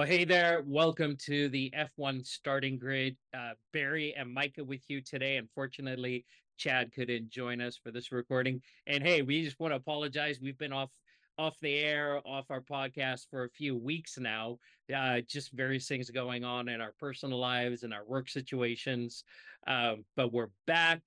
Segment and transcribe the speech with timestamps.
[0.00, 0.62] Well, hey there.
[0.66, 3.18] Welcome to the F1 starting grid.
[3.36, 5.36] Uh, Barry and Micah with you today.
[5.36, 6.24] Unfortunately,
[6.56, 8.62] Chad couldn't join us for this recording.
[8.86, 10.40] And hey, we just want to apologize.
[10.40, 10.88] We've been off
[11.36, 14.56] off the air, off our podcast for a few weeks now.
[14.90, 19.24] Uh, just various things going on in our personal lives and our work situations.
[19.66, 21.02] Um, but we're back.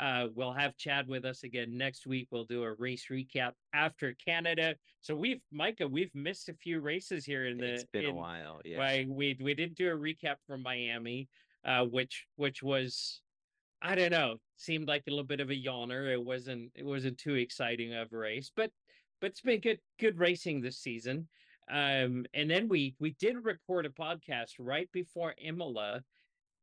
[0.00, 2.28] Uh, we'll have Chad with us again next week.
[2.30, 4.74] We'll do a race recap after Canada.
[5.02, 7.74] So we've Micah, we've missed a few races here in the.
[7.74, 8.78] It's been in, a while, yeah.
[8.78, 11.28] Right, we we didn't do a recap from Miami,
[11.66, 13.20] uh, which which was,
[13.82, 16.10] I don't know, seemed like a little bit of a yawner.
[16.10, 18.70] It wasn't it wasn't too exciting of a race, but
[19.20, 21.28] but it's been good good racing this season.
[21.70, 26.02] Um, and then we we did record a podcast right before Imola,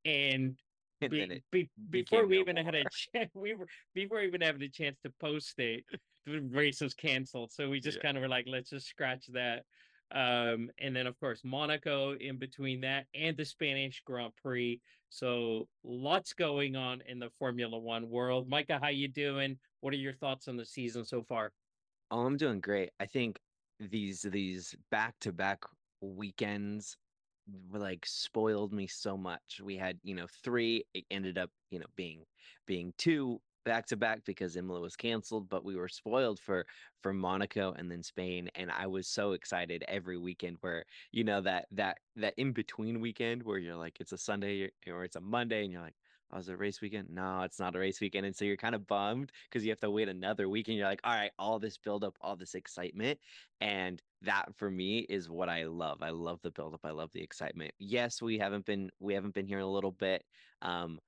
[0.05, 0.57] and
[1.01, 4.41] And be, then it be, before we even had a chance, we were before even
[4.41, 5.83] having a chance to post it,
[6.25, 7.51] the race was canceled.
[7.51, 8.03] So we just Yeah.
[8.03, 9.65] kind of were like, let's just scratch that.
[10.09, 14.79] Um, and then of course Monaco in between that and the Spanish Grand Prix.
[15.09, 18.47] So lots going on in the Formula One world.
[18.47, 19.57] Micah, how you doing?
[19.81, 21.51] What are your thoughts on the season so far?
[22.09, 22.91] Oh, I'm doing great.
[22.99, 23.37] I think
[23.79, 25.63] these these back to back
[26.01, 26.97] weekends
[27.71, 29.61] like spoiled me so much.
[29.63, 30.83] We had, you know, three.
[30.93, 32.25] It ended up, you know, being
[32.65, 36.65] being two back to back because Imola was canceled, but we were spoiled for
[37.01, 38.49] for Monaco and then Spain.
[38.55, 43.01] And I was so excited every weekend where, you know, that that that in between
[43.01, 45.97] weekend where you're like, it's a Sunday or it's a Monday, and you're like,
[46.31, 47.09] Oh, is it a race weekend?
[47.09, 48.25] No, it's not a race weekend.
[48.25, 50.87] And so you're kind of bummed because you have to wait another week and you're
[50.87, 53.19] like, all right, all this buildup, all this excitement.
[53.61, 56.01] And that for me is what I love.
[56.01, 56.81] I love the buildup.
[56.83, 57.73] I love the excitement.
[57.79, 60.25] Yes, we haven't been we haven't been here in a little bit.
[60.61, 60.99] Um,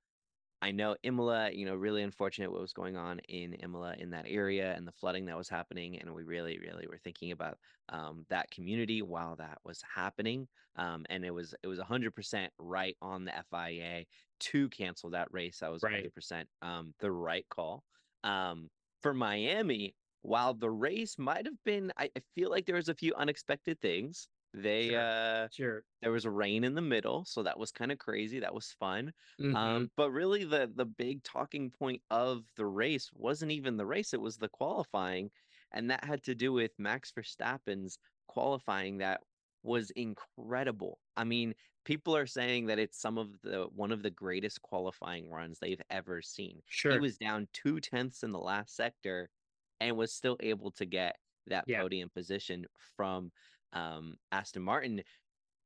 [0.62, 4.26] I know Imola, you know, really unfortunate what was going on in Imola in that
[4.28, 5.98] area and the flooding that was happening.
[5.98, 7.58] And we really, really were thinking about
[7.88, 10.48] um, that community while that was happening.
[10.76, 14.06] Um, and it was it was 100% right on the FIA
[14.40, 15.60] to cancel that race.
[15.60, 15.84] That was Right.
[15.84, 17.84] 100% um, the right call.
[18.22, 18.68] Um,
[19.02, 22.94] for Miami, while the race might have been, I, I feel like there was a
[22.94, 24.28] few unexpected things.
[24.54, 24.96] They Sure.
[24.96, 25.84] uh Sure.
[26.02, 28.40] there was rain in the middle, so that was kind of crazy.
[28.40, 29.12] That was fun.
[29.38, 29.56] Mhm.
[29.56, 34.14] Um, but really the the big talking point of the race wasn't even the race,
[34.14, 35.30] it was the qualifying.
[35.72, 39.22] And that had to do with Max Verstappen's qualifying that
[39.62, 41.00] was incredible.
[41.16, 45.28] I mean, people are saying that it's some of the one of the greatest qualifying
[45.30, 46.62] runs they've ever seen.
[46.68, 46.90] Sure.
[46.90, 49.30] He was down two tenths in the last sector
[49.80, 51.82] and was still able to get that Yeah.
[51.82, 53.32] podium position from
[53.72, 55.02] um, Aston Martin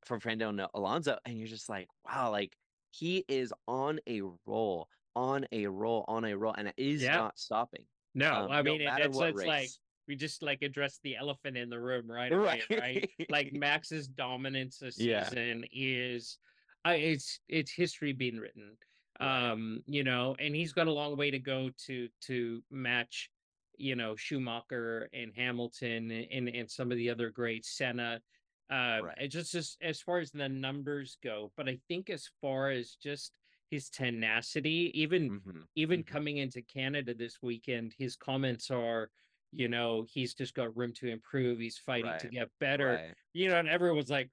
[0.05, 2.57] from Fernando Alonso, and you're just like, wow, like
[2.91, 7.17] he is on a roll, on a roll, on a roll, and it is Yeah.
[7.17, 7.87] not stopping.
[8.15, 9.71] No, Um, I no mean, it- it's, it's like
[10.07, 13.11] we just like addressed the elephant in the room right away, right?
[13.31, 15.25] Like Max's dominance this Yeah.
[15.25, 16.39] season is,
[16.87, 18.77] uh, it's it's history being written.
[19.21, 19.51] Right.
[19.51, 23.31] Um, you know, and he's got a long way to go to to match,
[23.79, 28.23] you know, Schumacher and Hamilton and and some of the other greats, Senna.
[28.71, 29.19] Uh, Right.
[29.19, 32.97] it just just as far as the numbers go, but I think as far as
[32.97, 33.35] just
[33.71, 36.05] his tenacity, even Mhm, even mhm.
[36.05, 39.11] coming into Canada this weekend, his comments are,
[39.53, 41.59] you know, he's just got room to improve.
[41.59, 43.03] He's fighting to get better.
[43.03, 43.15] Right.
[43.35, 44.31] You know, and everyone's like,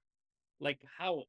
[0.60, 1.24] like how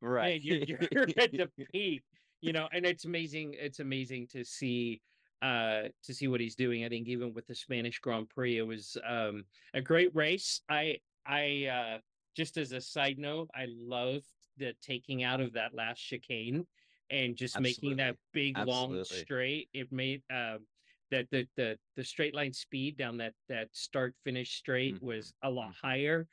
[0.00, 0.34] Right.
[0.34, 0.58] man, you're,
[0.90, 2.04] you're at the peak,
[2.40, 3.54] you know, and it's amazing.
[3.54, 5.02] It's amazing to see
[5.42, 6.84] uh to see what he's doing.
[6.84, 9.44] I think even with the Spanish Grand Prix, it was um
[9.74, 10.62] a great race.
[10.68, 11.98] I I uh
[12.36, 14.26] just as a side note, I loved
[14.56, 16.66] the taking out of that last chicane
[17.10, 19.68] and just making that big long straight.
[19.72, 20.66] It made um
[21.10, 25.50] that the the the straight line speed down that that start finish straight was a
[25.50, 26.26] lot higher.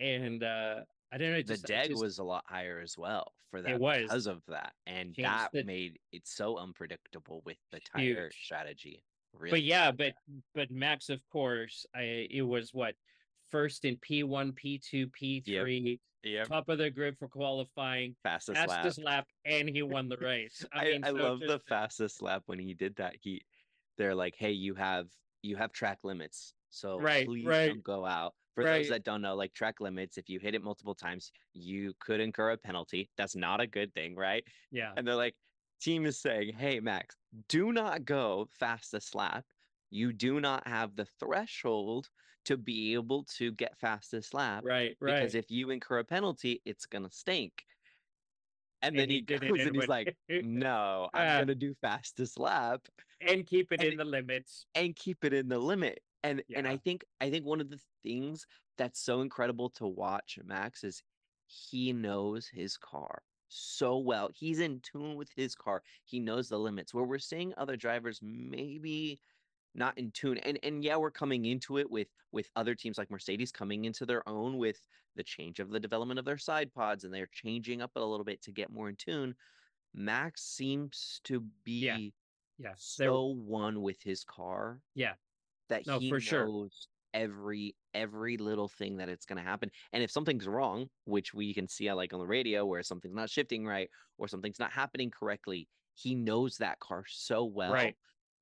[0.00, 2.96] And uh I don't know, it The just, deg just- was a lot higher as
[2.96, 4.02] well for that was.
[4.02, 4.72] because of that.
[4.86, 8.44] And Changed that the- made it so unpredictable with the tire Huge.
[8.44, 9.04] strategy.
[9.34, 9.50] Really.
[9.50, 10.12] but yeah, but
[10.54, 12.94] but Max, of course, I it was what
[13.50, 16.28] first in P one, P two, P three, that.
[16.28, 16.48] Yep.
[16.48, 18.68] top of the grid for qualifying, Fastest lap.
[18.68, 20.64] fastest lap, and he won the race.
[20.72, 23.16] I, I, mean, I so love the fastest lap when he did that.
[23.20, 23.42] He,
[23.96, 25.08] they're like, "Hey, you have
[25.40, 27.68] you have track limits, so Right, please right.
[27.68, 28.66] don't go out." For Right.
[28.66, 32.20] those that don't know, like track limits, if you hit it multiple times, you could
[32.20, 33.10] incur a penalty.
[33.16, 34.44] That's not a good thing, right?
[34.70, 35.36] yeah, And they're like,
[35.80, 37.16] team is saying, "Hey, Max,
[37.48, 39.46] do not go fastest lap.
[39.90, 42.10] You do not have the threshold
[42.44, 45.32] to be able to get fastest lap." right, right.
[45.32, 47.64] Because if you incur a penalty, it's gonna stink.
[48.82, 51.34] And, And then he he, goes and he's like, "No, I'm Ah.
[51.34, 52.88] gonna do fastest lap
[53.20, 54.66] and keep it and in the limits.
[54.74, 57.80] and keep it in the limit." And and I think I think one of the
[58.02, 58.46] things
[58.78, 61.02] that's so incredible to watch Max is
[61.46, 64.30] he knows his car so well.
[64.34, 65.82] He's in tune with his car.
[66.04, 66.94] He knows the limits.
[66.94, 69.20] Where we're seeing other drivers maybe
[69.74, 70.38] not in tune.
[70.38, 74.06] And and yeah, we're coming into it with with other teams like Mercedes coming into
[74.06, 74.80] their own with
[75.16, 78.24] the change of the development of their side pods and they're changing up a little
[78.24, 79.34] bit to get more in tune.
[79.94, 82.12] Max seems to be
[82.58, 82.70] Yeah.
[82.70, 85.14] yeah, so one with his car yeah,
[85.68, 86.52] that No, he for sure.
[86.52, 91.34] knows every every little thing that it's going to happen and if something's wrong which
[91.34, 94.58] we can see uh, like on the radio where something's not shifting right or something's
[94.58, 97.96] not happening correctly he knows that car so well Right.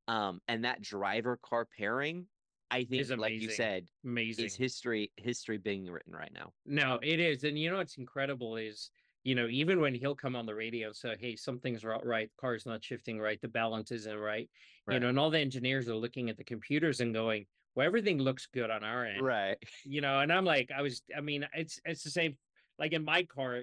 [0.08, 2.28] um and that driver car pairing
[2.70, 4.44] i think Is like you said amazing.
[4.44, 7.44] is history history being written right now No, it is.
[7.44, 8.90] And you know what's incredible is,
[9.22, 12.30] you know, even when he'll come on the radio and say, Hey, something's not right,
[12.40, 14.48] car's not shifting right, the balance isn't right.
[14.90, 18.18] You know, and all the engineers are looking at the computers and going, Well, everything
[18.18, 19.22] looks good on our end.
[19.22, 22.36] right You know, and I'm like, I was I mean, it's it's the same
[22.78, 23.62] like in my car,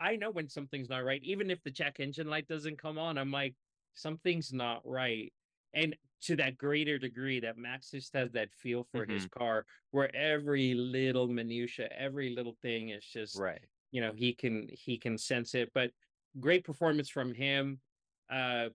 [0.00, 1.20] I know when something's not right.
[1.24, 3.54] Even if the check engine light doesn't come on, I'm like,
[3.94, 5.32] something's not right.
[5.74, 9.38] And to that greater degree that Max just has that feel for his mm-hmm.
[9.38, 13.60] car where every little minutia, every little thing is just right
[13.92, 15.92] you know he can he can sense it but
[16.40, 17.78] great performance from him.
[18.30, 18.68] Uh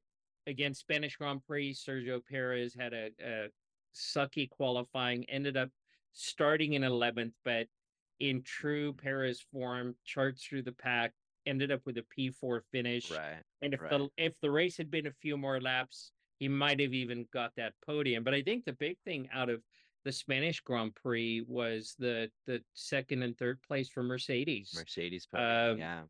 [0.45, 3.47] again spanish grand prix sergio perez had a, a
[3.93, 5.69] sucky qualifying ended up
[6.13, 7.67] starting in 11th but
[8.19, 11.11] in true perez form charts through the pack
[11.45, 13.11] ended up with a p4 finish.
[13.11, 13.91] Right and if right.
[13.91, 17.51] the if the race had been a few more laps he might have even got
[17.57, 18.23] that podium.
[18.23, 19.61] But i think the big thing out of
[20.07, 24.71] the Spanish Grand Prix was the the second and third place for Mercedes.
[24.71, 26.07] mercedes podium, Um, yeah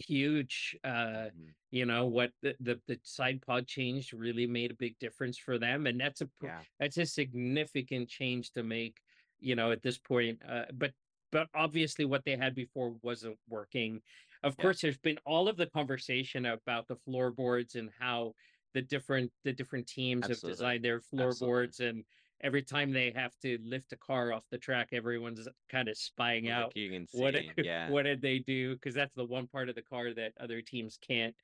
[0.00, 1.54] Huge, uh, Mhm.
[1.70, 5.58] you know what the, the the side pod change really made a big difference for
[5.58, 9.00] them, and that's a yeah that's a significant change to make,
[9.38, 10.42] you know, at this point.
[10.44, 10.94] Uh, but
[11.32, 14.02] but obviously what they had before wasn't working.
[14.42, 14.64] Of Yeah.
[14.64, 18.34] course, there's been all of the conversation about the floorboards and how
[18.74, 20.28] the different the different teams Absolutely.
[20.28, 21.64] have designed their Absolutely.
[21.64, 22.04] floorboards and
[22.42, 26.46] every time they have to lift a car off the track everyone's kind of spying
[26.46, 27.90] Like out you can see what yeah.
[27.90, 30.98] what did they do because that's the one part of the car that other teams
[31.06, 31.34] can't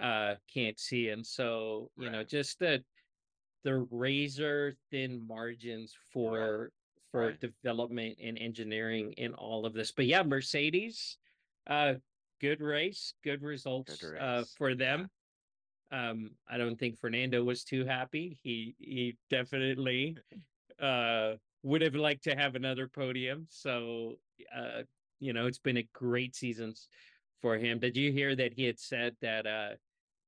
[0.00, 2.82] uh can't see and so you know just the
[3.64, 6.70] the razor thin margins for
[7.10, 7.40] for right.
[7.40, 9.90] development and engineering in all of this.
[9.90, 11.18] But yeah mercedes
[11.66, 11.94] uh
[12.40, 14.08] good race good results uh
[14.38, 14.76] race, for yeah.
[14.76, 15.10] them
[15.92, 20.16] um i don't think fernando was too happy he he definitely
[20.80, 24.14] uh would have liked to have another podium so
[24.54, 24.82] uh
[25.20, 26.74] you know it's been a great season
[27.40, 29.70] for him did you hear that he had said that uh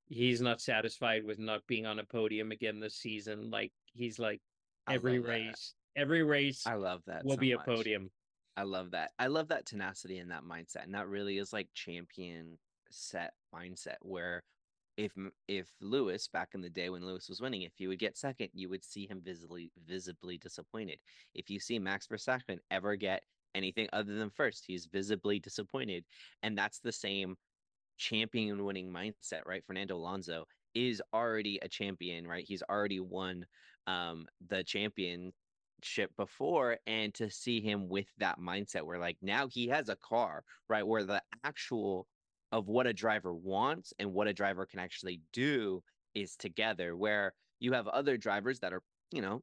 [0.06, 4.40] he's not satisfied with not being on a podium again this season like he's like
[4.86, 5.32] I every love that.
[5.32, 7.66] race every race i love that will so be a much.
[7.66, 8.10] podium
[8.58, 9.12] I love that.
[9.20, 10.82] I love that tenacity and that mindset.
[10.82, 12.58] And that really is like champion
[12.90, 14.42] set mindset where
[14.98, 15.12] if
[15.46, 18.50] if Lewis back in the day when Lewis was winning, if he would get second,
[18.52, 20.98] you would see him visibly visibly disappointed.
[21.34, 23.22] If you see Max Verstappen ever get
[23.54, 26.04] anything other than first, he's visibly disappointed.
[26.42, 27.36] And that's the same
[27.96, 29.64] champion winning mindset, right?
[29.64, 32.44] Fernando Alonso is already a champion, right?
[32.46, 33.46] He's already won
[33.86, 39.68] um the championship before and to see him with that mindset where like now he
[39.68, 40.86] has a car, right?
[40.86, 42.08] Where the actual
[42.52, 45.82] of what a driver wants and what a driver can actually do
[46.14, 49.42] is together where you have other drivers that are, you know,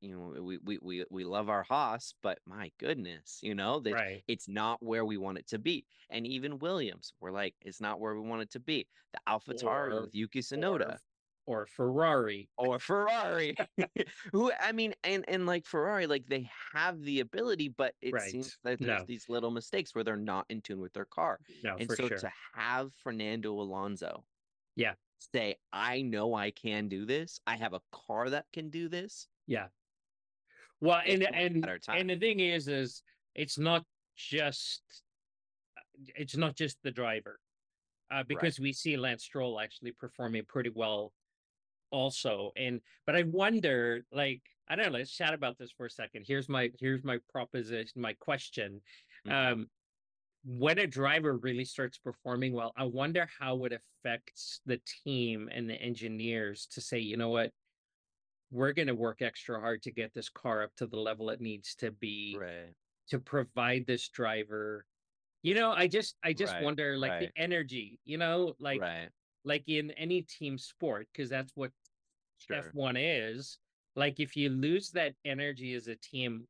[0.00, 3.92] you know, we we we, we love our Haas, but my goodness, you know, that
[3.92, 5.84] right it's not where we want it to be.
[6.08, 8.88] And even Williams, we're like, it's not where we want it to be.
[9.12, 10.98] The AlphaTauri with Yuki Tsunoda
[11.50, 13.56] or ferrari or Ferrari,
[14.32, 18.30] who I mean, and and like Ferrari, like they have the ability, but it Right.
[18.30, 19.04] seems that there's No.
[19.06, 21.40] these little mistakes where they're not in tune with their car.
[21.64, 24.24] no and so sure to have Fernando Alonso,
[24.76, 24.94] Yeah.
[25.18, 27.40] say, I know I can do this.
[27.46, 29.28] I have a car that can do this.
[29.46, 29.68] Yeah.
[30.80, 32.00] Well, and and matter of time.
[32.00, 33.02] and the thing is, is
[33.34, 33.84] it's not
[34.16, 35.02] just
[36.14, 37.40] it's not just the driver,
[38.10, 41.12] uh, because we see Lance Stroll actually performing pretty well,
[41.90, 42.52] also.
[42.56, 44.98] And but I wonder, like, I don't know.
[44.98, 46.24] Let's chat about this for a second.
[46.26, 48.82] Here's my here's my proposition, my question.
[49.24, 49.32] Mhm.
[49.32, 49.70] Um,
[50.44, 55.68] when a driver really starts performing well, I wonder how it affects the team and
[55.70, 57.52] the engineers to say, you know what,
[58.50, 61.40] we're going to work extra hard to get this car up to the level it
[61.40, 62.74] needs to be Right.
[63.08, 64.86] to provide this driver.
[65.42, 67.18] You know, I just I just Right, wonder like right.
[67.18, 69.12] the energy, you know, like right.
[69.44, 71.72] like in any team sport because that's what
[72.46, 72.72] Sure.
[72.74, 73.58] F1 is.
[73.96, 76.46] Like if you lose that energy as a team,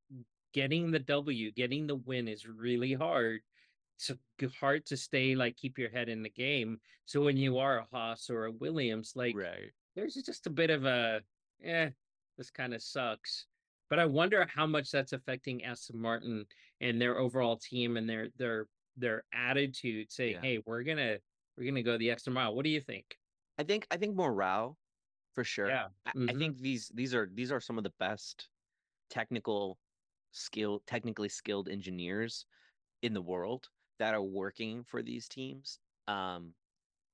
[0.52, 3.40] getting the W, getting the win is really hard
[4.38, 6.78] it's hard to stay like keep your head in the game.
[7.06, 9.70] So when you are a Haas or a Williams, like right.
[9.94, 11.20] there's just a bit of a
[11.64, 11.90] eh,
[12.38, 13.46] this kind of sucks.
[13.88, 16.46] But I wonder how much that's affecting Aston Martin
[16.80, 18.66] and their overall team and their their
[18.96, 20.10] their attitude.
[20.10, 20.40] Say, Yeah.
[20.40, 21.18] hey, we're gonna
[21.56, 22.54] we're gonna go the extra mile.
[22.54, 23.04] What do you think?
[23.58, 24.78] I think I think morale
[25.34, 25.78] for sure.
[25.78, 25.88] Yeah.
[26.06, 26.34] I, I Mhm.
[26.34, 28.50] think these these are these are some of the best
[29.10, 29.80] technical
[30.32, 32.46] skill technically skilled engineers
[33.02, 35.80] in the world that are working for these teams.
[36.08, 36.54] Um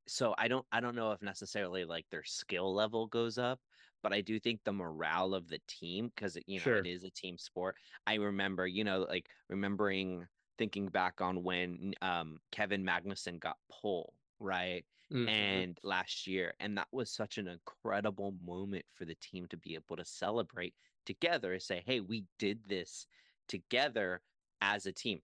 [0.08, 3.60] so I don't I don't know if necessarily like their skill level goes up,
[4.02, 6.76] but I do think the morale of the team because you know Sure.
[6.76, 7.78] it is a team sport.
[8.06, 14.14] I remember, you know, like remembering thinking back on when um Kevin Magnussen got pole,
[14.38, 14.86] right?
[15.10, 15.66] Mhm.
[15.66, 19.74] and last year and that was such an incredible moment for the team to be
[19.74, 20.74] able to celebrate
[21.04, 23.06] together and say hey we did this
[23.48, 24.22] together
[24.60, 25.20] as a team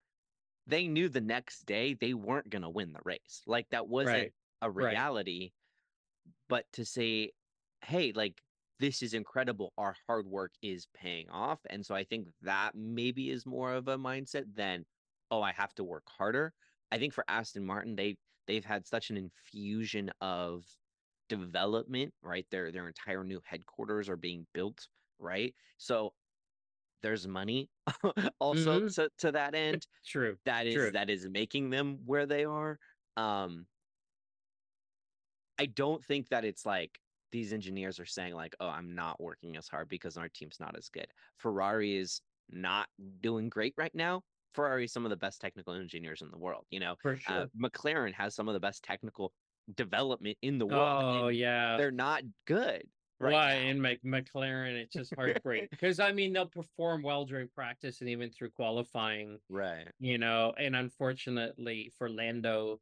[0.66, 4.28] they knew the next day they weren't going to win the race like that wasn't
[4.28, 4.34] Right.
[4.62, 5.02] a Right.
[5.02, 5.52] reality
[6.48, 7.30] but to say
[7.84, 8.42] hey like
[8.78, 13.30] this is incredible our hard work is paying off and so i think that maybe
[13.30, 14.84] is more of a mindset than
[15.30, 16.54] oh i have to work harder
[16.90, 20.64] i think for aston martin they they've had such an infusion of
[21.28, 26.12] development right their their entire new headquarters are being built right so
[27.02, 27.70] there's money
[28.40, 28.94] also Mhm.
[28.94, 30.38] to, to that end True.
[30.44, 30.92] that is True.
[30.92, 32.78] that is making them where they are
[33.16, 33.66] um
[35.58, 39.56] i don't think that it's like these engineers are saying like oh i'm not working
[39.56, 42.88] as hard because our team's not as good ferrari is not
[43.20, 44.22] doing great right now
[44.54, 47.42] ferrari is some of the best technical engineers in the world you know For sure.
[47.42, 49.32] uh, mclaren has some of the best technical
[49.74, 51.76] development in the world oh yeah.
[51.76, 53.68] they're not good right Why now.
[53.70, 58.10] in Mc- McLaren it's just heartbreak because I mean they'll perform well during practice and
[58.10, 60.52] even through qualifying, right you know.
[60.56, 62.80] And unfortunately for Lando,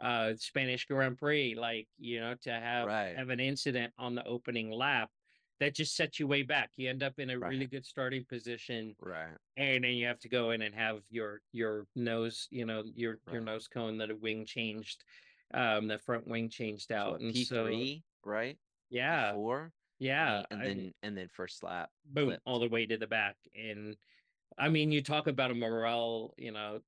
[0.00, 3.16] uh, Spanish Grand Prix, like you know, to have Right.
[3.16, 5.10] have an incident on the opening lap
[5.60, 6.70] that just sets you way back.
[6.76, 9.34] You end up in a really good starting position, right.
[9.56, 13.18] and then you have to go in and have your your nose, you know, your
[13.32, 15.04] your nose cone, the wing changed,
[15.54, 18.58] um, the front wing changed out, what, and p3 so right?
[18.90, 19.72] Yeah, four?
[19.98, 22.42] Yeah, and I- then and then first lap boom flipped.
[22.46, 23.36] all the way to the back.
[23.54, 23.96] And
[24.58, 26.80] i mean you talk about a morale you know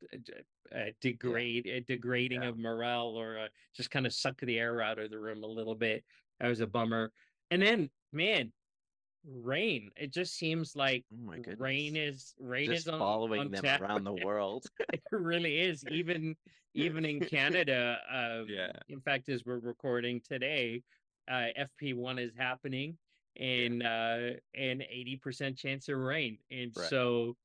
[0.72, 2.48] a degrade a degrading Yeah.
[2.48, 5.46] of morale or uh just kind of suck the air out of the room a
[5.46, 6.04] little bit.
[6.40, 7.12] That was a bummer.
[7.50, 8.52] And then man
[9.26, 9.90] rain.
[9.96, 11.58] It just seems like oh my goodness.
[11.60, 13.80] rain is rain just is on, following on them tap.
[13.80, 14.66] around the world.
[14.92, 15.84] It really is.
[15.84, 16.36] Even
[16.74, 18.72] even in canada um Yeah.
[18.88, 20.82] in fact as we're recording today
[21.28, 21.46] uh
[21.82, 22.96] fp1 is happening
[23.36, 26.38] and uh and 80% chance of rain.
[26.50, 26.88] And Right.
[26.88, 27.36] so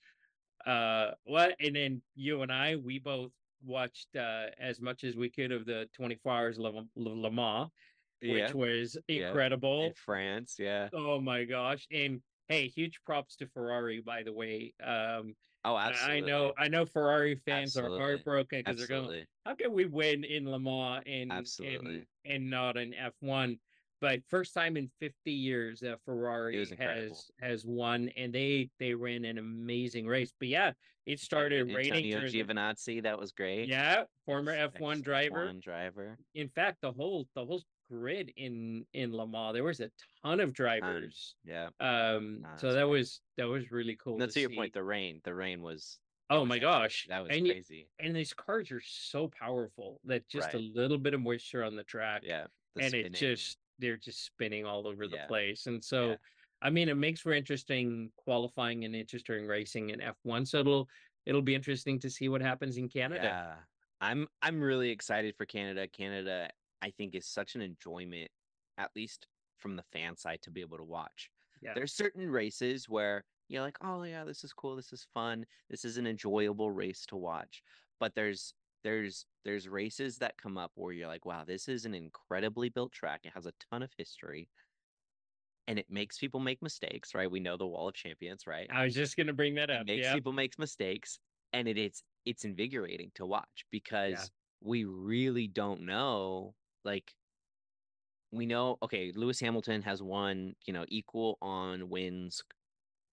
[0.66, 3.32] uh what and then you and i we both
[3.66, 7.70] watched uh as much as we could of the 24 hours Le, Le, Le Mans,
[8.24, 9.28] yeah which was Yeah.
[9.28, 14.34] incredible in france yeah oh my gosh and hey huge props to ferrari by the
[14.34, 17.98] way um oh I- absolutely I know, I know Ferrari fans Absolutely.
[17.98, 21.96] are heartbroken because they're going, how can we win in Le Mans and Absolutely.
[21.96, 23.60] and, and not an F1?
[24.02, 29.24] But first time in 50 years that Ferrari has has won, and they they ran
[29.24, 30.34] an amazing race.
[30.38, 30.74] But yeah,
[31.06, 32.14] it started raining.
[32.14, 35.48] Antonio Giovinazzi, that was great yeah, former F1 driver.
[35.48, 39.80] F1 driver In fact, the whole the whole grid in in Le Mans, there was
[39.80, 39.92] a
[40.24, 41.36] ton of drivers.
[41.44, 42.92] yeah Um, Nah, so that great.
[42.92, 44.18] was that was really cool.
[44.18, 44.56] no, to to your see.
[44.56, 46.00] point the rain the rain was
[46.30, 47.06] Oh was my gosh.
[47.10, 50.98] that was And you- crazy and these cars are so powerful that just a little
[50.98, 54.88] bit of moisture on the track yeah the and it just they're just spinning all
[54.88, 55.28] over the Yeah.
[55.28, 56.16] place and so Yeah.
[56.62, 60.90] i mean it makes for interesting qualifying and interesting racing in f1 so it'll
[61.26, 63.64] it'll be interesting to see what happens in canada Yeah.
[64.02, 65.88] I'm I'm really excited for Canada.
[65.88, 66.50] Canada,
[66.84, 68.30] I think, is such an enjoyment,
[68.78, 71.32] at least from the fan side, to be able to watch.
[71.62, 71.74] Yeah.
[71.74, 75.86] There's certain races where you're like, oh yeah, this is cool, this is fun, this
[75.86, 77.64] is an enjoyable race to watch.
[78.00, 81.94] But there's there's there's races that come up where you're like, wow, this is an
[81.94, 83.22] incredibly built track.
[83.24, 84.50] It has a ton of history.
[85.68, 87.32] And it makes people make mistakes, right?
[87.32, 88.68] We know the wall of champions, right?
[88.70, 91.20] i was just gonna bring that it up makes yeah people make mistakes
[91.54, 94.30] and it, it's it's invigorating to watch because
[94.62, 96.54] we really don't know
[96.86, 97.16] like
[98.32, 102.42] we know okay lewis hamilton has won you know equal on wins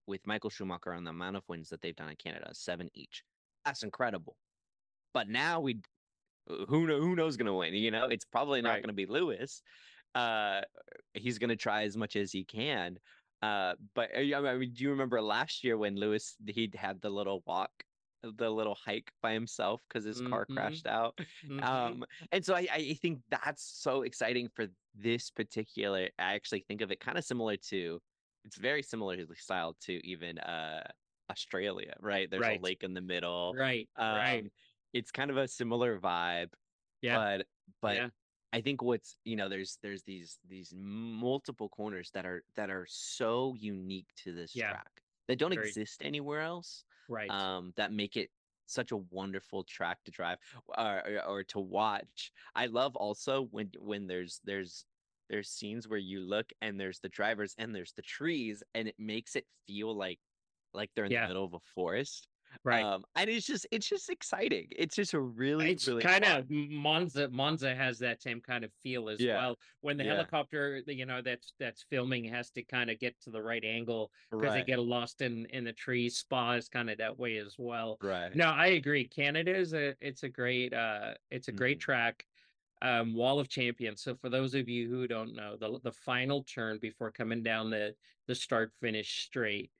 [0.07, 3.25] with michael schumacher on the amount of wins that they've done in canada seven each.
[3.65, 4.39] That's incredible.
[5.15, 5.83] But now we
[6.47, 8.07] who know who knows gonna win you know?
[8.07, 8.83] It's probably not Right.
[8.83, 9.63] gonna be lewis.
[10.15, 10.63] Uh
[11.15, 12.99] he's gonna try as much as he can.
[13.43, 17.11] Uh, but uh, I mean, do you remember last year when Lewis he'd had the
[17.11, 17.85] little walk
[18.23, 20.55] the little hike by himself because his car Mhm.
[20.55, 21.17] crashed out.
[21.45, 21.63] Mhm.
[21.65, 26.09] Um, and so I, I think that's so exciting for this particular.
[26.19, 28.01] I actually think of it kind of similar to,
[28.45, 30.87] it's very similarly styled to even uh
[31.31, 32.29] Australia, right?
[32.29, 32.59] There's Right.
[32.59, 33.55] a lake in the middle.
[33.55, 34.43] right, right.
[34.45, 34.51] Um,
[34.93, 36.53] it's kind of a similar vibe,
[37.03, 37.17] Yeah.
[37.17, 37.47] but
[37.81, 38.11] but Yeah.
[38.53, 42.85] I think what's you know there's there's these these multiple corners that are that are
[42.89, 44.73] so unique to this Yeah.
[44.73, 47.35] track that don't Very- exist anywhere else Right.
[47.35, 48.31] um, that make it
[48.67, 50.39] such a wonderful track to drive
[50.79, 52.33] or, or, to watch.
[52.55, 54.85] I love also when when there's there's
[55.29, 58.97] there's scenes where you look and there's the drivers and there's the trees and it
[58.99, 60.21] makes it feel like
[60.73, 61.27] like they're in Yeah.
[61.27, 62.29] the middle of a forest.
[62.65, 62.89] Right.
[62.89, 64.69] Um, and it's just it's just exciting.
[64.73, 66.41] It's just a really it's really kind fun.
[66.41, 67.29] of Monza.
[67.29, 69.31] Monza has that same kind of feel as Yeah.
[69.31, 69.59] well.
[69.83, 70.05] When the Yeah.
[70.05, 74.11] helicopter, you know, that's that's filming has to kind of get to the right angle
[74.39, 76.17] because they get lost in in the trees.
[76.17, 78.01] Spa is kind of that way as well.
[78.01, 79.07] right No, I agree.
[79.07, 81.81] Canada is a it's a great uh it's a great Mhm.
[81.81, 82.27] track.
[82.83, 84.03] Um, Wall of Champions.
[84.03, 87.71] So for those of you who don't know, the the final turn before coming down
[87.71, 87.95] the
[88.27, 89.71] the start finish straight.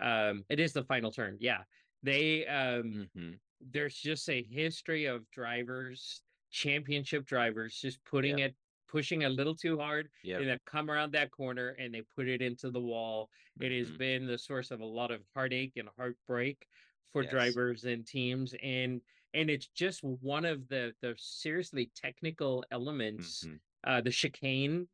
[0.00, 1.38] Um, it is the final turn.
[1.40, 1.64] Yeah.
[2.02, 8.56] They um hmm there's just a history of drivers, championship drivers, just putting it,
[8.88, 12.28] pushing a little too hard, yeah and then come around that corner and they put
[12.28, 13.30] it into the wall.
[13.60, 13.98] It has Mhm.
[13.98, 16.66] been the source of a lot of heartache and heartbreak
[17.12, 17.58] for Yes.
[17.64, 19.02] drivers and teams, and
[19.34, 23.46] and it's just one of the the seriously technical elements.
[23.46, 23.60] Mhm.
[23.84, 24.88] Uh, the chicane,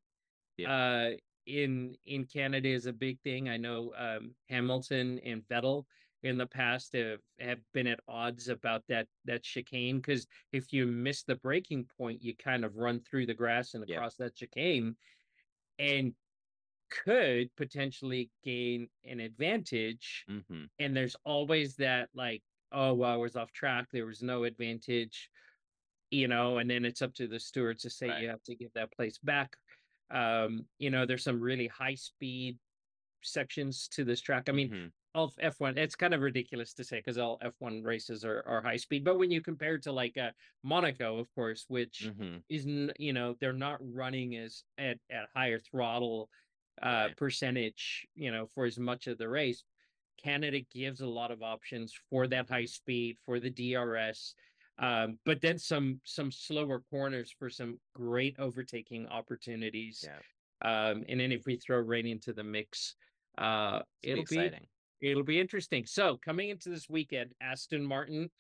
[0.57, 0.69] Yeah.
[0.69, 1.11] uh,
[1.47, 3.49] in in Canada is a big thing.
[3.49, 5.85] I know um, Hamilton and Vettel
[6.27, 10.87] in the past have, have been at odds about that that chicane because if you
[10.87, 14.03] miss the braking point, you kind of run through the grass and Yeah.
[14.03, 14.97] across that chicane,
[15.79, 16.15] and
[16.91, 20.29] could potentially gain an advantage.
[20.29, 20.67] Mhm.
[20.79, 23.89] And there's always that like, oh well, I was off track.
[23.93, 25.31] There was no advantage,
[26.11, 26.59] you know.
[26.59, 28.23] And then it's up to the stewards to say Right.
[28.23, 29.57] you have to give that place back.
[30.11, 32.59] Um, you know, there's some really high speed
[33.23, 34.49] sections to this track.
[34.49, 34.93] I mean, Mhm.
[35.17, 38.77] All F1, it's kind of ridiculous to say because all F1 races are, are high
[38.77, 39.05] speed.
[39.05, 42.45] But when you compare to like uh, Monaco, of course, which Mhm.
[42.49, 46.31] isn't, you know, they're not running as at, at higher throttle
[46.83, 47.17] uh, Right.
[47.17, 49.65] percentage, you know, for as much of the race.
[50.19, 54.35] Canada gives a lot of options for that high speed, for the DRS,
[54.79, 60.09] um, but then some some slower corners for some great overtaking opportunities.
[60.09, 60.21] yeah
[60.63, 62.97] Um, and then if we throw rain into the mix,
[63.39, 64.69] uh, it'll be exciting
[65.01, 65.85] It'll be interesting.
[65.87, 68.31] So coming into this weekend, Aston Martin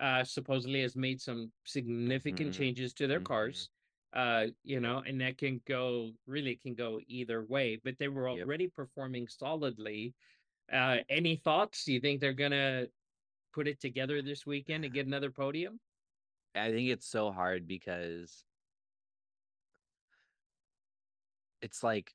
[0.00, 2.54] uh supposedly has made some significant Mhm.
[2.54, 3.22] changes to their Mhm.
[3.22, 3.70] cars.
[4.12, 8.28] Uh, you know, and that can go really can go either way, but they were
[8.30, 8.50] Yep.
[8.50, 10.14] already performing solidly.
[10.72, 11.84] Uh any thoughts?
[11.86, 12.88] Do you think they're gonna
[13.54, 15.80] put it together this weekend and get another podium?
[16.54, 18.44] I think it's so hard because
[21.62, 22.14] it's like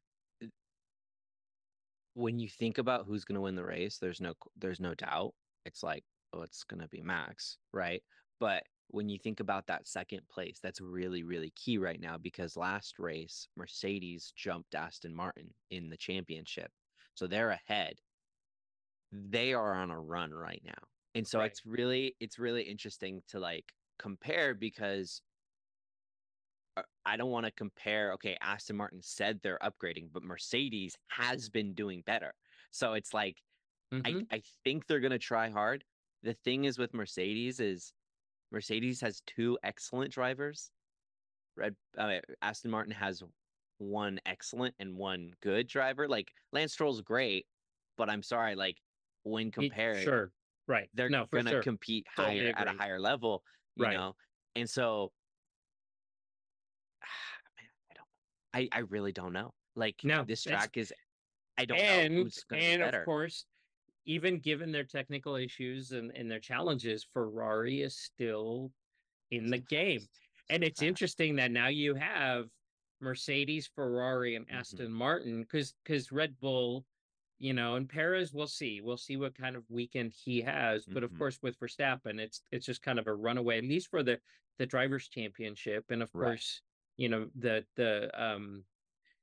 [2.15, 5.36] when you think about who's going to win the race, there's no there's no doubt.
[5.65, 8.04] It's like, oh, it's going to be Max, right?
[8.39, 12.58] But when you think about that second place, that's really really key right now because
[12.58, 16.71] last race Mercedes jumped Aston Martin in the championship.
[17.15, 18.01] So they're ahead.
[19.12, 20.89] They are on a run right now.
[21.13, 21.51] And so Right.
[21.51, 25.21] it's really it's really interesting to like compare because
[27.05, 28.11] I don't want to compare.
[28.13, 32.33] Okay, Aston Martin said they're upgrading, but Mercedes has been doing better.
[32.71, 33.41] So it's like
[33.93, 34.27] Mhm.
[34.31, 35.83] I, I think they're gonna try hard.
[36.23, 37.93] The thing is with Mercedes is
[38.51, 40.71] Mercedes has two excellent drivers.
[41.55, 43.23] Red uh, Aston Martin has
[43.77, 46.07] one excellent and one good driver.
[46.07, 47.45] Like Lance Stroll's great,
[47.97, 48.77] but I'm sorry, like
[49.23, 50.31] when He- compared, sure.
[50.67, 50.89] Right.
[50.93, 51.63] they're no, gonna sure.
[51.63, 53.43] compete Totally higher at a higher level,
[53.75, 53.93] you Right.
[53.93, 54.15] know.
[54.55, 55.13] And so
[57.57, 58.09] man, I don't
[58.53, 59.53] I I really don't know.
[59.75, 60.93] Like No, this track is
[61.57, 63.01] I don't know and who's gonna be and better.
[63.01, 63.47] of course
[64.05, 68.73] even given their technical issues and, and their challenges ferrari is still
[69.31, 70.09] in the game
[70.49, 72.49] and it's interesting that now you have
[73.01, 74.79] mercedes ferrari and Mhm.
[74.79, 76.85] aston martin because because red bull
[77.39, 81.03] you know and perez we'll see we'll see what kind of weekend he has but
[81.03, 81.15] of Mhm.
[81.15, 84.21] course with verstappen it's it's just kind of a runaway at least for the
[84.59, 86.41] the drivers championship and of Right.
[86.41, 86.61] course
[86.97, 88.65] you know the the um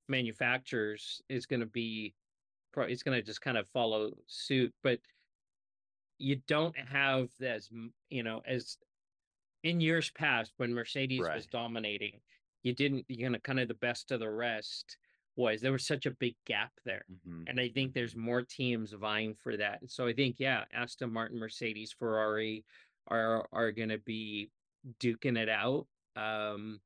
[0.09, 2.15] manufacturers is going to be
[2.77, 5.01] it's going to just kind of follow suit but
[6.19, 7.71] you don't have as
[8.09, 8.79] you know as
[9.65, 12.21] in years past when mercedes was dominating
[12.63, 14.99] you didn't you know kind of the best of the rest
[15.37, 17.07] was there was such a big gap there.
[17.09, 17.49] Mhm.
[17.49, 18.19] And I think there's Mhm.
[18.19, 19.81] more teams vying for that.
[19.81, 22.67] And so I think, yeah, Aston Martin, Mercedes, Ferrari
[23.09, 24.51] are are gonna be
[25.01, 25.89] duking it out.
[26.17, 26.83] Um,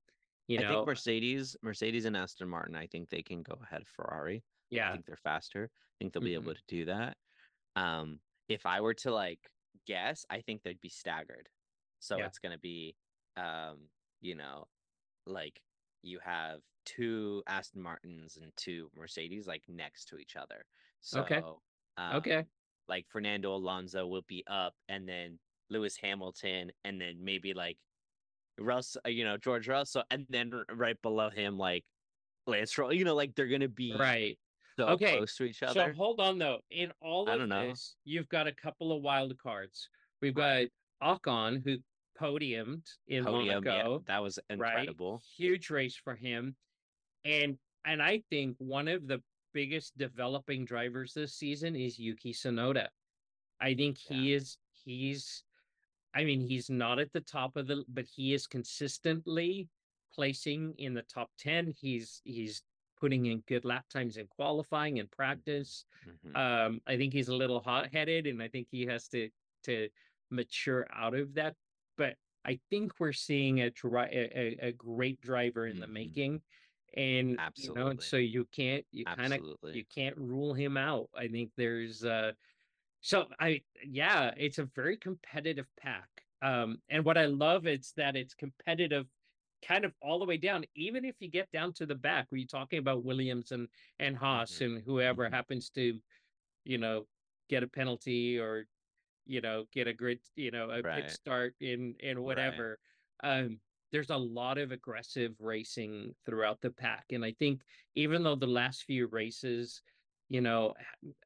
[0.48, 3.88] you I think Mercedes, Mercedes and Aston Martin, I think they can go ahead of
[3.88, 4.44] Ferrari.
[4.70, 4.88] Yeah.
[4.88, 5.70] I think they're faster.
[5.72, 6.34] I think they'll be Mhm.
[6.34, 7.16] able to do that.
[7.76, 9.40] Um, if I were to like
[9.86, 11.48] guess, I think they'd be staggered.
[12.00, 12.24] So Yeah.
[12.24, 12.96] it's gonna be
[13.36, 14.66] um, you know,
[15.26, 15.62] like
[16.02, 20.64] you have two Aston Martins and two Mercedes like next to each other.
[21.00, 21.42] So Okay.
[22.10, 22.46] okay.
[22.46, 22.46] um,
[22.88, 25.38] like Fernando Alonso will be up and then
[25.70, 27.78] Lewis Hamilton and then maybe like
[28.58, 31.84] Russ, uh, you know, George Russell, and then right below him, like
[32.46, 34.38] Lance Stroll, you know, like they're gonna be Right.
[34.78, 35.72] so Okay, close to each other.
[35.72, 36.60] So hold on though.
[36.70, 39.88] In all of this, you've got a couple of wild cards.
[40.20, 40.72] We've got Right.
[41.02, 41.78] Ocon, who
[42.18, 43.98] podiumed in Podium, yeah, Monaco.
[44.06, 44.54] that was right?
[44.78, 45.22] incredible.
[45.36, 46.56] Huge race for him.
[47.24, 52.88] And and I think one of the biggest developing drivers this season is Yuki Tsunoda.
[53.60, 54.16] I think Yeah.
[54.16, 55.44] he is he's
[56.16, 59.68] I mean he's not at the top of the but he is consistently
[60.14, 61.74] placing in the top 10.
[61.78, 62.62] He's he's
[62.98, 65.84] putting in good lap times in qualifying and practice.
[66.06, 66.34] Mhm.
[66.34, 69.30] Um I think he's a little hot-headed and I think he has to
[69.64, 69.88] to
[70.30, 71.56] mature out of that
[71.96, 75.92] but I think we're seeing a dri- a, a, great driver in the Mhm.
[75.92, 76.42] making
[76.96, 78.04] and you know Absolutely.
[78.06, 79.40] so you can't you kind of
[79.72, 81.10] you can't rule him out.
[81.14, 82.32] I think there's uh
[83.06, 86.08] so I yeah, it's a very competitive pack.
[86.42, 89.06] Um and what I love is that it's competitive
[89.66, 92.38] kind of all the way down even if you get down to the back where
[92.38, 94.62] you're talking about Williams and and Haas Mhm.
[94.62, 95.30] and whoever Mhm.
[95.30, 96.00] happens to
[96.64, 97.06] you know
[97.48, 98.66] get a penalty or
[99.26, 100.94] you know get a grid you know a Right.
[100.94, 102.64] pit start in in Right.
[102.64, 102.78] whatever
[103.22, 103.60] um
[103.92, 107.62] there's a lot of aggressive racing throughout the pack and i think
[107.94, 109.82] even though the last few races
[110.28, 110.74] you know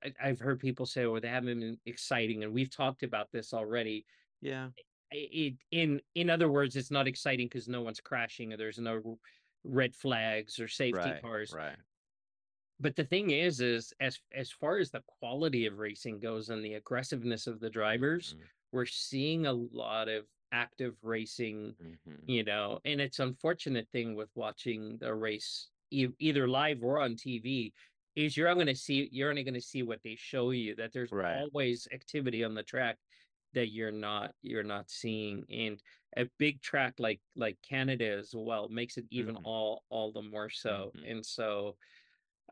[0.04, 3.52] I, i've heard people say well they haven't been exciting and we've talked about this
[3.54, 4.06] already
[4.40, 4.70] Yeah.
[5.12, 9.18] It in in other words it's not exciting because no one's crashing or there's no
[9.64, 11.22] red flags or safety Right.
[11.22, 11.78] cars Right.
[12.78, 16.64] but the thing is is as as far as the quality of racing goes and
[16.64, 18.48] the aggressiveness of the drivers Mhm.
[18.72, 22.28] we're seeing a lot of active racing Mhm.
[22.28, 27.14] you know and it's unfortunate thing with watching the race e- either live or on
[27.16, 27.72] tv
[28.26, 30.92] is you're going to see you're only going to see what they show you that
[30.92, 31.46] there's Right.
[31.52, 32.98] always activity on the track
[33.52, 35.82] that you're not you're not seeing and
[36.16, 39.44] a big track like like canada as well makes it even Mhm.
[39.44, 41.04] all all the more so Mhm.
[41.04, 41.76] and so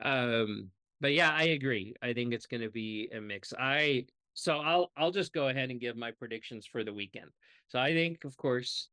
[0.02, 4.59] um but yeah i agree i think it's going to be a mix i so
[4.59, 7.31] i'll i'll just go ahead and give my predictions for the weekend
[7.68, 8.90] so i think of course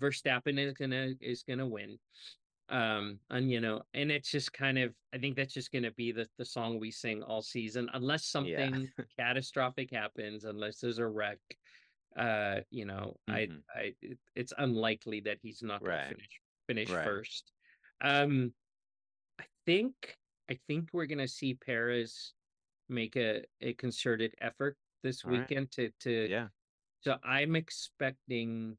[0.00, 1.98] verstappen is gonna is gonna win
[2.70, 6.12] um and you know and it's just kind of i think that's just gonna be
[6.12, 11.38] the the song we sing all season unless something catastrophic happens unless there's a wreck
[12.16, 13.62] uh you know i Mhm.
[13.74, 17.04] i it, it's unlikely that he's not gonna finish finish Right.
[17.04, 17.52] first
[18.02, 18.52] um
[19.38, 20.18] i think
[20.50, 22.34] i think we're gonna see Perez
[22.88, 25.40] make a a concerted effort this All right.
[25.40, 26.48] weekend to to Yeah.
[27.00, 28.76] so i'm expecting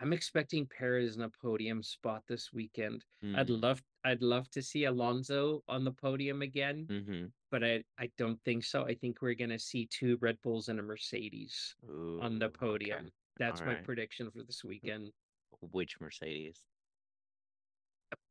[0.00, 3.04] i'm expecting Perez in a podium spot this weekend
[3.34, 3.62] I'd Mhm.
[3.62, 7.32] love I'd love to see Alonso on the podium again, Mhm.
[7.50, 8.84] but I I don't think so.
[8.84, 11.74] I think we're gonna see two Red Bulls and a Mercedes
[12.20, 12.58] on the Ooh, okay.
[12.58, 13.12] podium.
[13.38, 13.84] That's my Alright.
[13.84, 15.12] prediction for this weekend.
[15.60, 16.64] Which Mercedes?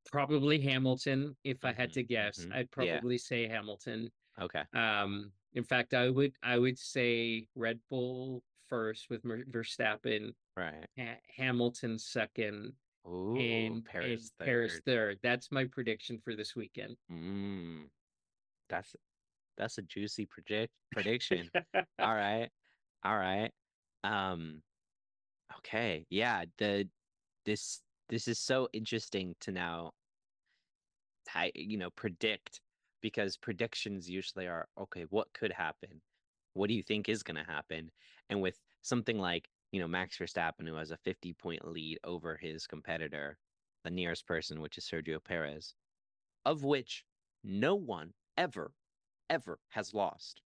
[0.05, 1.35] Probably Hamilton.
[1.43, 2.51] If I had to Mhm, guess, mhm.
[2.51, 3.01] I'd Yeah.
[3.01, 4.11] probably say Hamilton.
[4.39, 4.63] Okay.
[4.73, 10.85] Um, in fact, I would I would say Red Bull first with Mer- Verstappen, Right.
[10.97, 12.73] ha- Hamilton second,
[13.07, 14.85] Ooh, and Perez and Perez third.
[14.85, 15.19] third.
[15.21, 16.95] That's my prediction for this weekend.
[17.11, 17.89] Mm,
[18.69, 18.95] that's
[19.57, 21.49] that's a juicy predict prediction.
[21.53, 22.49] All right.
[23.03, 23.51] All right.
[24.03, 24.61] Um
[25.57, 26.05] okay.
[26.09, 26.87] Yeah, the
[27.45, 29.91] this this is so interesting to now
[31.53, 32.61] you know predict
[33.01, 36.01] because predictions usually are okay, what could happen?
[36.53, 37.91] What do you think is going to happen?
[38.29, 42.37] And with something like, you know, Max Verstappen who has a 50 point lead over
[42.37, 43.39] his competitor,
[43.85, 45.75] the nearest person which is Sergio Perez,
[46.45, 47.05] of which
[47.43, 48.75] no one ever
[49.29, 50.41] ever has lost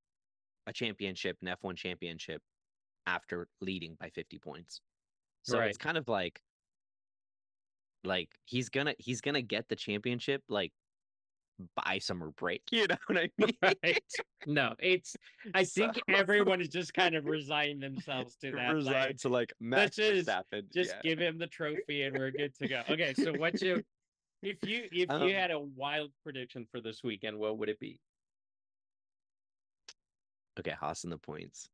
[0.67, 2.43] a championship, an F1 championship
[3.07, 4.81] after leading by 50 points.
[5.43, 5.67] So Right.
[5.67, 6.43] it's kind of like
[8.03, 10.73] like he's gonna he's gonna get the championship like
[11.75, 12.61] by summer break.
[12.71, 13.57] You know what I mean?
[13.83, 14.03] right.
[14.45, 15.15] No, it's
[15.53, 18.73] I think So- everyone is just kind of resigned themselves to that.
[18.73, 20.71] Resigned like, to like Max just- Verstappen.
[20.73, 21.01] just yeah.
[21.03, 22.81] give him the trophy and we're good to go.
[22.89, 23.81] Okay, so what's your
[24.41, 27.79] if you if Um, you had a wild prediction for this weekend, what would it
[27.79, 27.99] be?
[30.59, 31.69] Okay, Haas in the points.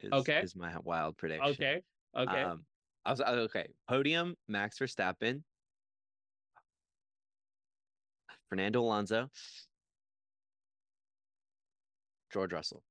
[0.00, 0.40] Is, Okay.
[0.40, 1.50] is my wild prediction.
[1.50, 1.82] Okay.
[2.16, 2.42] Okay.
[2.42, 2.64] Um,
[3.04, 3.68] I was okay.
[3.88, 5.42] Podium: Max Verstappen,
[8.48, 9.28] Fernando Alonso,
[12.32, 12.82] George Russell.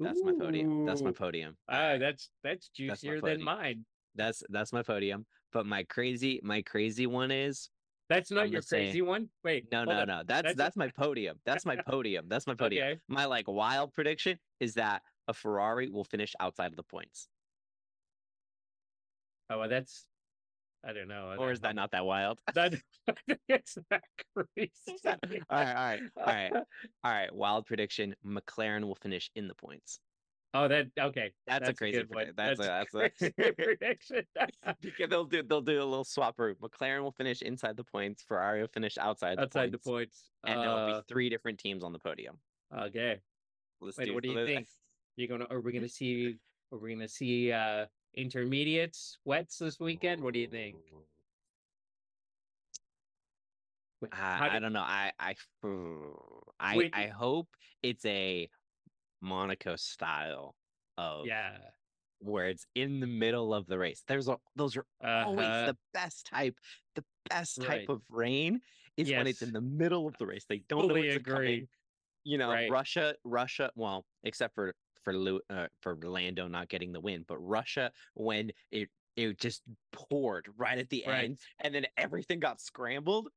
[0.00, 0.84] That's my podium.
[0.84, 1.56] That's my podium.
[1.68, 3.84] Ah, that's that's juicier than mine.
[4.14, 5.26] That's that's my podium.
[5.52, 7.70] But my crazy my crazy one is
[8.08, 9.28] That's not I'm your crazy one.
[9.44, 10.08] Wait, no no on.
[10.08, 10.16] no.
[10.26, 11.38] That's That's- that's, my podium.
[11.44, 12.26] That's my podium.
[12.28, 12.86] That's my podium.
[12.86, 13.00] Okay.
[13.08, 17.28] My like wild prediction is that a Ferrari will finish outside of the points.
[19.50, 20.06] Oh, well, that's
[20.84, 21.34] I don't know.
[21.38, 22.40] Or is that not that wild?
[22.54, 22.74] that?
[23.48, 24.02] It's that
[24.34, 24.72] crazy.
[25.04, 26.52] all right, all right, all right,
[27.04, 27.34] all right.
[27.34, 30.00] Wild prediction: McLaren will finish in the points.
[30.54, 31.32] Oh, that okay.
[31.46, 31.98] That's, a crazy.
[31.98, 32.26] good one.
[32.34, 33.52] predict- That's, a that's crazy a.
[33.52, 34.22] prediction.
[34.82, 36.60] Because they'll do they'll do a little swap route.
[36.60, 38.22] McLaren will finish inside the points.
[38.22, 40.30] Ferrari will finish outside the Outside the points, points.
[40.44, 42.36] and there'll Uh, be three different teams on the podium.
[42.76, 43.20] okay.
[43.80, 44.14] Let's Wait, do.
[44.14, 44.68] what do you think?
[45.16, 46.36] You're gonna are we gonna see
[46.70, 50.22] are we gonna see uh intermediates wets this weekend?
[50.22, 50.76] What do you think?
[54.12, 54.80] I, do- I don't know.
[54.80, 55.34] I I
[56.58, 56.90] I Wait.
[56.94, 57.48] I hope
[57.82, 58.48] it's a
[59.20, 60.56] Monaco style
[60.98, 61.58] of yeah.
[62.18, 64.02] where it's in the middle of the race.
[64.06, 65.66] There's a those are always Uh-huh.
[65.66, 66.58] the best type.
[66.96, 67.88] The best type Right.
[67.90, 68.60] of rain
[68.96, 70.44] is when it's in the middle of the race.
[70.48, 71.32] They don't know what's agree.
[71.34, 71.68] coming.
[72.24, 72.70] You know, Right.
[72.70, 73.70] Russia, Russia.
[73.76, 78.50] Well, except for for Lu, uh, for Lando not getting the win, but Russia when
[78.70, 79.62] it it just
[79.92, 81.24] poured right at the Right.
[81.24, 83.28] end, and then everything got scrambled.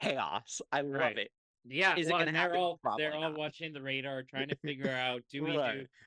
[0.00, 0.60] Chaos.
[0.70, 1.18] I love Right.
[1.18, 1.32] it.
[1.68, 4.56] Yeah, Is it well, gonna they're all Probably they're all watching the radar, trying to
[4.62, 5.56] figure out do we do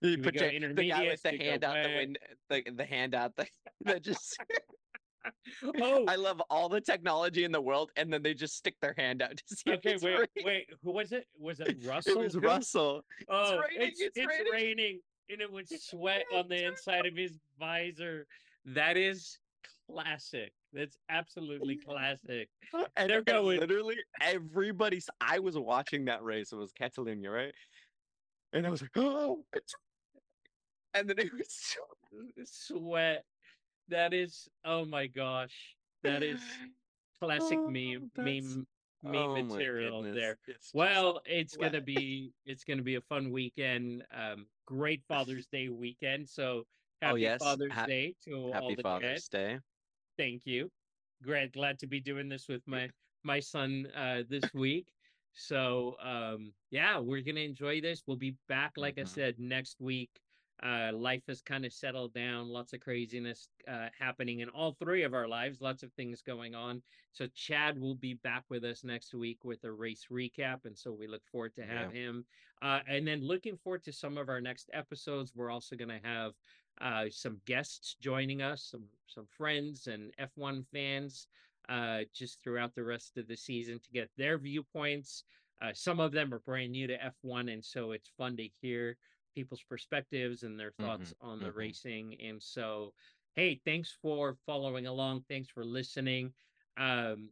[0.10, 1.98] You we put go your- the guy with the Do hand out the wet?
[1.98, 3.48] window, the, the hand out the
[3.82, 4.38] that just.
[5.82, 8.94] oh I love all the technology in the world, and then they just stick their
[8.98, 9.72] hand out to see.
[9.72, 10.28] okay it's wait raining.
[10.46, 11.26] wait who was it?
[11.40, 12.14] Was it Russell?
[12.22, 12.36] It was?
[12.36, 13.02] Russell.
[13.30, 14.52] Oh, raining, it's, it's it's raining.
[14.54, 18.26] raining, and it was sweat on the inside of his visor.
[18.66, 19.40] That is
[19.90, 20.52] classic.
[20.74, 22.50] That's absolutely classic.
[22.96, 25.10] And They're going- literally everybody's.
[25.20, 26.52] I was watching that race.
[26.52, 27.54] It was Catalunya, right?
[28.54, 29.74] And I was like, oh, it's...
[30.94, 31.48] and then it was.
[31.50, 31.80] so-
[32.46, 33.24] Sweat.
[33.90, 34.50] That is.
[34.66, 35.78] Oh my gosh.
[36.04, 36.42] That is
[37.20, 38.68] classic Oh, meme meme
[39.04, 40.38] meme Oh material there.
[40.48, 44.06] it's Well, it's gonna be it's gonna be a fun weekend.
[44.12, 46.30] Um, great Father's Day weekend.
[46.30, 46.68] So
[47.02, 47.40] happy Oh, yes.
[47.40, 49.24] Father's Ha- Day to all happy the Father's Day.
[49.30, 49.60] Day.
[50.18, 50.72] Thank you.
[51.24, 52.92] Great, glad to be doing this with my
[53.24, 54.94] my son uh this week.
[55.34, 58.04] So um yeah, we're gonna enjoy this.
[58.08, 59.06] We'll be back, like I Mhm.
[59.06, 60.22] said, next week.
[60.62, 65.04] Uh life has kind of settled down, lots of craziness uh happening in all three
[65.04, 66.82] of our lives, lots of things going on.
[67.12, 70.92] So Chad will be back with us next week with a race recap, and so
[70.92, 72.26] we look forward to have him.
[72.62, 75.34] Uh and then looking forward to some of our next episodes.
[75.36, 76.34] We're also gonna have
[76.82, 81.28] uh, some guests joining us, some some friends and F1 fans,
[81.68, 85.24] uh, just throughout the rest of the season to get their viewpoints.
[85.62, 88.98] Uh, some of them are brand new to F1, and so it's fun to hear
[89.40, 91.56] people's perspectives and their thoughts on the mhm.
[91.56, 92.18] racing.
[92.22, 92.92] And so,
[93.38, 95.24] hey, thanks for following along.
[95.30, 96.34] Thanks for listening.
[96.78, 97.30] Um,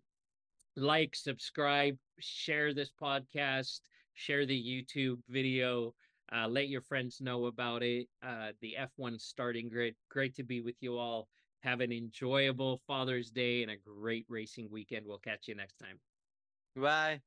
[0.77, 3.81] like, subscribe, share this podcast,
[4.13, 5.93] share the YouTube video.
[6.33, 8.07] Uh, let your friends know about it.
[8.25, 9.95] Uh, the F1 starting grid.
[10.09, 11.27] Great to be with you all.
[11.63, 15.05] Have an enjoyable Father's Day and a great racing weekend.
[15.05, 15.99] We'll catch you next time.
[16.77, 17.19] Bye.